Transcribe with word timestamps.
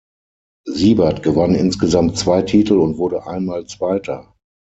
Siebert 0.67 1.21
gewann 1.21 1.53
insgesamt 1.53 2.17
zwei 2.17 2.41
Titel 2.41 2.77
und 2.77 2.97
wurde 2.97 3.27
einmal 3.27 3.67
Zweiter. 3.67 4.33